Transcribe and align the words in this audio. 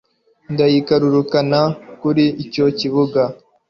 ndayikarurukana 0.53 1.59
kuri 2.01 2.25
icyo 2.43 2.65
kibuga 2.79 3.21